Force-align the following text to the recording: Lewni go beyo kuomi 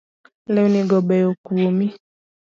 Lewni 0.53 0.81
go 0.89 0.97
beyo 1.07 1.29
kuomi 1.45 1.87